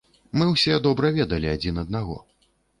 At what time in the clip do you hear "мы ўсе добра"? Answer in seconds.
0.41-1.13